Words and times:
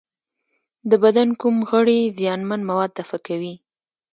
د 0.89 0.91
بدن 1.03 1.29
کوم 1.41 1.57
غړي 1.69 1.99
زیانمن 2.17 2.61
مواد 2.69 2.91
دفع 2.99 3.19
کوي؟ 3.27 3.55